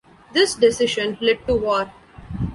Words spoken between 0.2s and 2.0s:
This decision led to war.